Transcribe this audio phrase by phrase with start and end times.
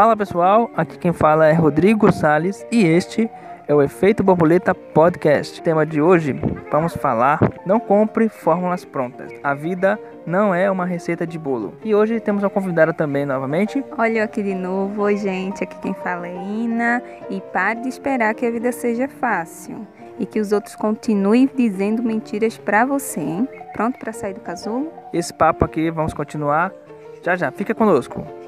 [0.00, 3.28] Fala pessoal, aqui quem fala é Rodrigo Sales e este
[3.68, 5.60] é o Efeito Borboleta Podcast.
[5.60, 6.32] O tema de hoje,
[6.72, 9.30] vamos falar: não compre fórmulas prontas.
[9.44, 11.74] A vida não é uma receita de bolo.
[11.84, 13.84] E hoje temos uma convidada também novamente.
[13.98, 15.02] Olha eu aqui de novo.
[15.02, 17.02] Oi, gente, aqui quem fala é Ina.
[17.28, 19.86] E pare de esperar que a vida seja fácil
[20.18, 23.46] e que os outros continuem dizendo mentiras para você, hein?
[23.74, 24.90] Pronto para sair do casulo?
[25.12, 26.72] Esse papo aqui vamos continuar
[27.22, 27.50] já já.
[27.50, 28.39] Fica conosco.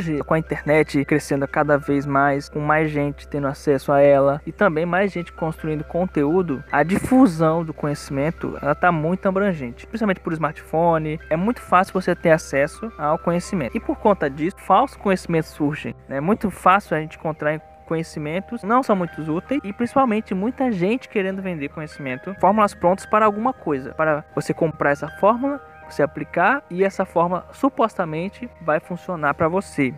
[0.00, 4.40] Hoje, com a internet crescendo cada vez mais, com mais gente tendo acesso a ela
[4.46, 10.20] e também mais gente construindo conteúdo, a difusão do conhecimento ela está muito abrangente, principalmente
[10.20, 11.20] por smartphone.
[11.28, 15.94] É muito fácil você ter acesso ao conhecimento e por conta disso, falsos conhecimentos surgem.
[16.08, 21.08] É muito fácil a gente encontrar conhecimentos não são muito úteis e principalmente muita gente
[21.08, 25.60] querendo vender conhecimento, fórmulas prontas para alguma coisa, para você comprar essa fórmula
[25.94, 29.94] você aplicar e essa forma supostamente vai funcionar para você.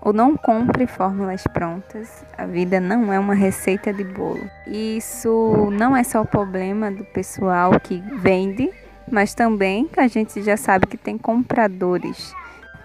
[0.00, 2.24] Ou não compre fórmulas prontas.
[2.36, 4.42] A vida não é uma receita de bolo.
[4.66, 8.72] Isso não é só o problema do pessoal que vende,
[9.10, 12.34] mas também a gente já sabe que tem compradores.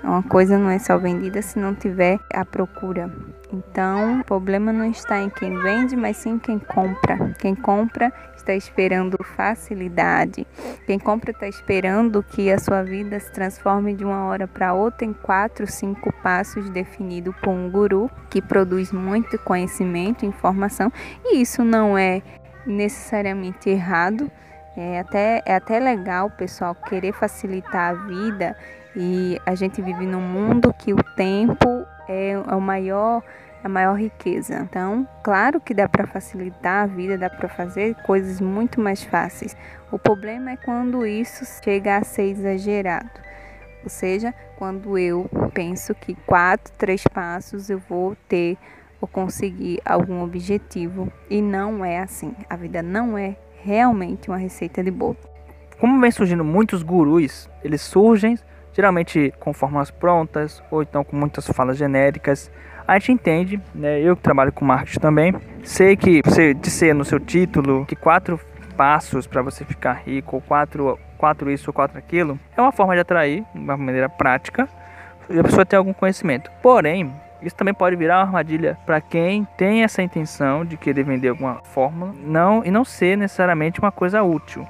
[0.04, 3.12] Uma coisa não é só vendida se não tiver a procura.
[3.52, 7.34] Então, o problema não está em quem vende, mas sim em quem compra.
[7.40, 10.46] Quem compra está esperando facilidade.
[10.86, 15.06] Quem compra está esperando que a sua vida se transforme de uma hora para outra
[15.06, 20.92] em quatro, cinco passos definidos por um guru que produz muito conhecimento, informação.
[21.26, 22.22] E isso não é
[22.66, 24.30] necessariamente errado.
[24.76, 28.56] É até, é até legal o pessoal querer facilitar a vida
[29.00, 33.22] e a gente vive num mundo que o tempo é, é o maior
[33.64, 34.56] a maior riqueza.
[34.56, 39.56] Então, claro que dá para facilitar a vida, dá para fazer coisas muito mais fáceis.
[39.92, 43.10] O problema é quando isso chega a ser exagerado.
[43.84, 48.58] Ou seja, quando eu penso que quatro, três passos eu vou ter
[49.00, 52.34] ou conseguir algum objetivo e não é assim.
[52.50, 55.18] A vida não é realmente uma receita de bolo.
[55.80, 58.38] Como vem surgindo muitos gurus, eles surgem
[58.78, 62.52] geralmente com formas prontas ou então com muitas falas genéricas.
[62.88, 64.00] A gente entende, né?
[64.00, 68.40] Eu que trabalho com marketing também, sei que você disser no seu título que quatro
[68.78, 72.94] passos para você ficar rico, ou quatro, quatro isso ou quatro aquilo, é uma forma
[72.94, 74.70] de atrair, de uma maneira prática,
[75.28, 76.52] e a pessoa tem algum conhecimento.
[76.62, 77.12] Porém,
[77.42, 81.56] isso também pode virar uma armadilha para quem tem essa intenção de querer vender alguma
[81.64, 84.66] fórmula, não e não ser necessariamente uma coisa útil.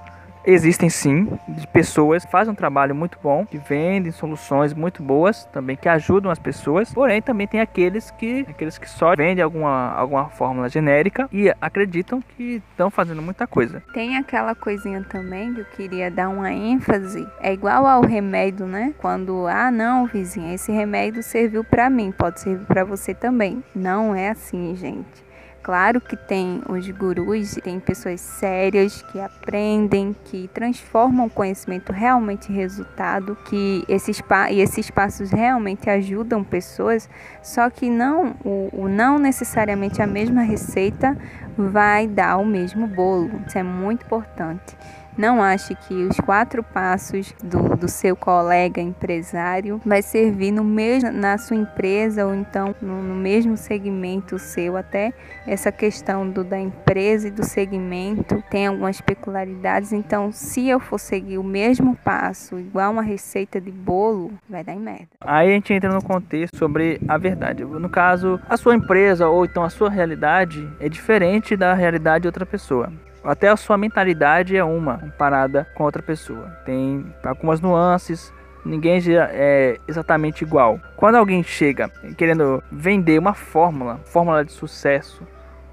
[0.50, 1.28] Existem sim
[1.74, 6.32] pessoas que fazem um trabalho muito bom, que vendem soluções muito boas, também que ajudam
[6.32, 6.94] as pessoas.
[6.94, 12.22] Porém, também tem aqueles que aqueles que só vendem alguma, alguma fórmula genérica e acreditam
[12.22, 13.84] que estão fazendo muita coisa.
[13.94, 17.28] Tem aquela coisinha também que eu queria dar uma ênfase.
[17.42, 18.94] É igual ao remédio, né?
[19.00, 23.62] Quando, ah, não, vizinha, esse remédio serviu para mim, pode servir para você também.
[23.76, 25.27] Não é assim, gente.
[25.68, 32.50] Claro que tem os gurus, tem pessoas sérias que aprendem, que transformam o conhecimento realmente
[32.50, 37.10] em resultado, que esses, e esses passos realmente ajudam pessoas,
[37.44, 41.18] só que não, o, o não necessariamente a mesma receita
[41.58, 43.42] vai dar o mesmo bolo.
[43.46, 44.74] Isso é muito importante.
[45.18, 51.12] Não ache que os quatro passos do, do seu colega empresário vai servir no mesmo,
[51.12, 54.78] na sua empresa ou então no, no mesmo segmento seu.
[54.78, 55.14] Até
[55.48, 59.92] essa questão do, da empresa e do segmento tem algumas peculiaridades.
[59.92, 64.74] Então, se eu for seguir o mesmo passo, igual uma receita de bolo, vai dar
[64.74, 65.08] em merda.
[65.22, 67.66] Aí a gente entra no contexto sobre a verdade.
[67.66, 72.28] No caso, a sua empresa ou então a sua realidade é diferente da realidade de
[72.28, 72.92] outra pessoa.
[73.28, 76.48] Até a sua mentalidade é uma comparada com outra pessoa.
[76.64, 78.34] Tem algumas nuances,
[78.64, 80.80] ninguém é exatamente igual.
[80.96, 85.28] Quando alguém chega querendo vender uma fórmula, fórmula de sucesso,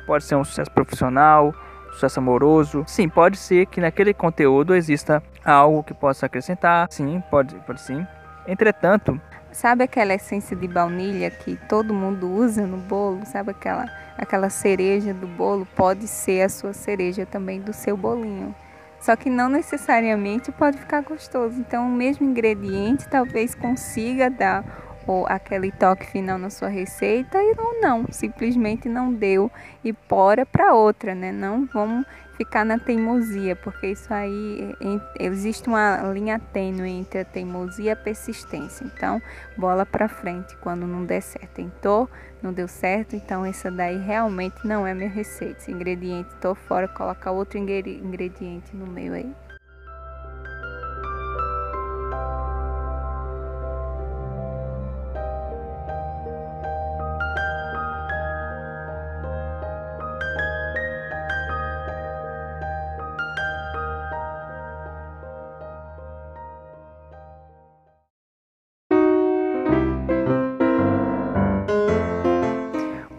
[0.05, 1.55] pode ser um sucesso profissional,
[1.93, 2.83] sucesso amoroso.
[2.89, 6.89] Sim, pode ser que naquele conteúdo exista algo que possa acrescentar.
[6.91, 8.05] Sim, pode, pode sim.
[8.49, 9.21] Entretanto,
[9.55, 13.25] Sabe aquela essência de baunilha que todo mundo usa no bolo?
[13.25, 13.87] Sabe aquela,
[14.17, 15.67] aquela cereja do bolo?
[15.75, 18.55] Pode ser a sua cereja também do seu bolinho.
[19.01, 21.61] Só que não necessariamente pode ficar gostoso.
[21.61, 24.65] Então, o mesmo ingrediente talvez consiga dar
[25.07, 29.51] ou aquele toque final na sua receita e ou não, simplesmente não deu
[29.83, 31.31] e bora para outra, né?
[31.31, 32.07] Não vamos
[32.37, 34.75] ficar na teimosia, porque isso aí
[35.19, 38.85] existe uma linha tênue entre a teimosia e a persistência.
[38.85, 39.23] Então,
[39.57, 41.55] bola para frente quando não der certo.
[41.55, 42.11] Tentou,
[42.43, 45.61] não deu certo, então essa daí realmente não é minha receita.
[45.61, 49.44] Esse ingrediente tô fora, colocar outro ingrediente no meio aí.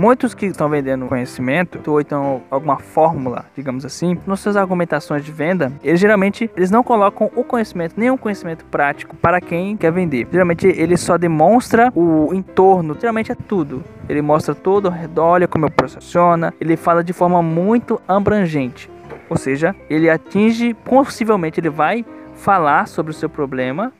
[0.05, 5.31] Muitos que estão vendendo conhecimento, ou então alguma fórmula, digamos assim, nas suas argumentações de
[5.31, 10.27] venda, eles geralmente eles não colocam o conhecimento, nenhum conhecimento prático para quem quer vender.
[10.31, 13.83] Geralmente ele só demonstra o entorno, geralmente é tudo.
[14.07, 18.91] Ele mostra todo o redor, olha como processo funciona, ele fala de forma muito abrangente.
[19.27, 22.05] Ou seja, ele atinge, possivelmente ele vai
[22.35, 23.91] falar sobre o seu problema,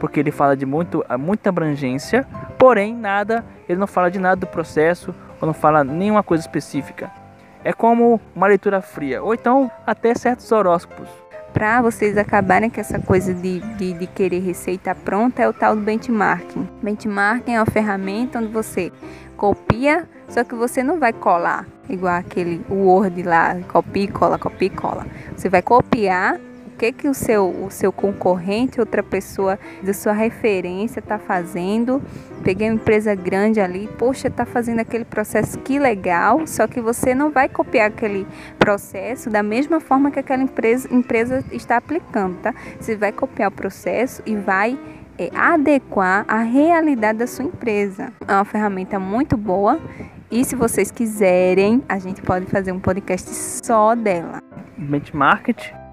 [0.00, 2.26] porque ele fala de muito, muita abrangência,
[2.58, 7.10] porém nada, ele não fala de nada do processo ou não fala nenhuma coisa específica.
[7.64, 11.08] É como uma leitura fria, ou então até certos horóscopos.
[11.52, 15.74] Para vocês acabarem com essa coisa de, de, de, querer receita pronta, é o tal
[15.74, 16.68] do benchmarking.
[16.82, 18.92] Benchmarking é uma ferramenta onde você
[19.38, 24.66] copia, só que você não vai colar, igual aquele Word lá, copia e cola, copia
[24.66, 25.06] e cola.
[25.34, 26.38] Você vai copiar
[26.76, 32.02] que que o seu, o seu concorrente, outra pessoa da sua referência está fazendo.
[32.44, 37.14] Peguei uma empresa grande ali, poxa, está fazendo aquele processo, que legal, só que você
[37.14, 38.26] não vai copiar aquele
[38.58, 42.54] processo da mesma forma que aquela empresa, empresa está aplicando, tá?
[42.78, 44.78] Você vai copiar o processo e vai
[45.18, 48.12] é, adequar a realidade da sua empresa.
[48.28, 49.80] É uma ferramenta muito boa
[50.30, 54.40] e se vocês quiserem, a gente pode fazer um podcast só dela.
[54.76, 55.85] Benchmark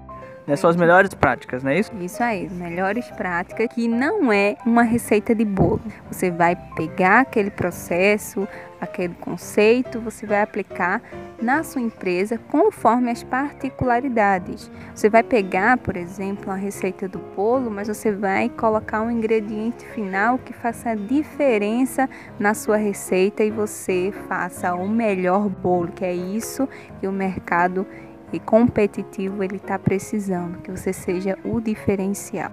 [0.46, 0.56] né?
[0.56, 1.92] São as melhores práticas, não é isso?
[2.00, 5.80] Isso aí, melhores práticas, que não é uma receita de bolo.
[6.10, 8.46] Você vai pegar aquele processo,
[8.80, 11.00] aquele conceito, você vai aplicar
[11.40, 14.70] na sua empresa conforme as particularidades.
[14.94, 19.84] Você vai pegar, por exemplo, a receita do bolo, mas você vai colocar um ingrediente
[19.88, 22.08] final que faça a diferença
[22.38, 26.68] na sua receita e você faça o melhor bolo, que é isso
[27.00, 27.86] que o mercado
[28.34, 32.50] e competitivo ele está precisando, que você seja o diferencial.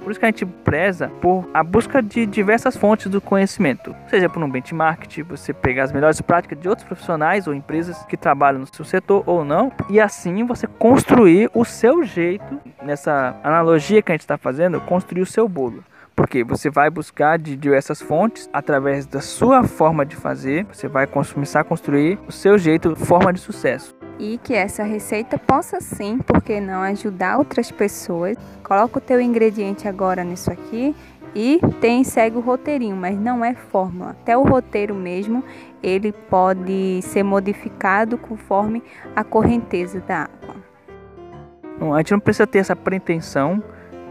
[0.00, 4.28] Por isso que a gente preza por a busca de diversas fontes do conhecimento, seja
[4.28, 8.60] por um benchmark, você pegar as melhores práticas de outros profissionais ou empresas que trabalham
[8.60, 14.12] no seu setor ou não, e assim você construir o seu jeito, nessa analogia que
[14.12, 15.84] a gente está fazendo, construir o seu bolo.
[16.14, 21.06] Porque você vai buscar de diversas fontes através da sua forma de fazer, você vai
[21.06, 26.18] começar a construir o seu jeito, forma de sucesso e que essa receita possa sim,
[26.18, 28.36] porque não ajudar outras pessoas.
[28.62, 30.94] Coloca o teu ingrediente agora nisso aqui
[31.34, 34.10] e tem segue o roteirinho, mas não é fórmula.
[34.10, 35.44] Até o roteiro mesmo,
[35.82, 38.82] ele pode ser modificado conforme
[39.14, 40.56] a correnteza da água.
[41.78, 43.62] Bom, a gente não precisa ter essa pretensão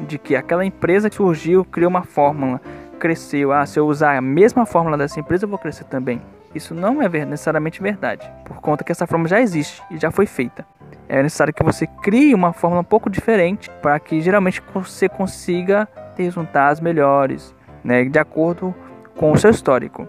[0.07, 2.61] de que aquela empresa que surgiu criou uma fórmula,
[2.99, 3.51] cresceu.
[3.51, 6.21] Ah, se eu usar a mesma fórmula dessa empresa, eu vou crescer também.
[6.57, 10.25] Isso não é necessariamente verdade, por conta que essa forma já existe e já foi
[10.25, 10.65] feita.
[11.07, 15.87] É necessário que você crie uma forma um pouco diferente para que geralmente você consiga
[16.15, 18.73] ter resultados melhores, né, de acordo
[19.15, 20.07] com o seu histórico.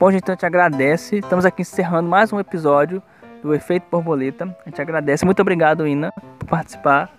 [0.00, 1.18] Bom, gente, então a gente agradece.
[1.18, 3.00] Estamos aqui encerrando mais um episódio
[3.42, 4.44] do Efeito Borboleta.
[4.64, 5.24] A gente agradece.
[5.24, 7.10] Muito obrigado, Ina, por participar.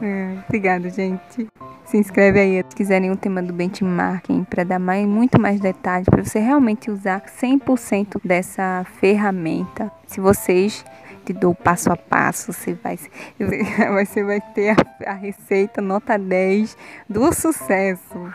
[0.00, 1.46] É, obrigado, gente.
[1.84, 6.08] Se inscreve aí se quiserem o tema do benchmarking para dar mais, muito mais detalhes,
[6.08, 9.90] para você realmente usar 100% dessa ferramenta.
[10.06, 10.84] Se vocês
[11.26, 12.96] te dou passo a passo, você vai,
[14.04, 16.76] você vai ter a, a receita nota 10
[17.08, 18.32] do sucesso.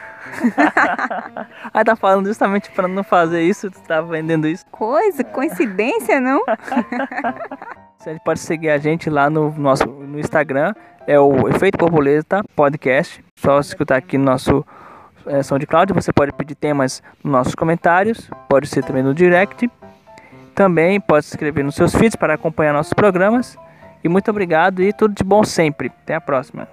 [1.74, 4.66] Aí tá falando justamente para não fazer isso, tu tá vendendo isso.
[4.72, 6.44] Coisa, coincidência, não?
[7.98, 10.74] Você pode seguir a gente lá no nosso no Instagram,
[11.06, 13.24] é o Efeito Borboleta Podcast.
[13.36, 14.66] Só escutar aqui no nosso
[15.28, 19.70] é, SoundCloud, você pode pedir temas nos nossos comentários, pode ser também no direct.
[20.62, 23.58] Também pode se inscrever nos seus feeds para acompanhar nossos programas.
[24.04, 25.92] E muito obrigado e tudo de bom sempre.
[26.04, 26.68] Até a próxima.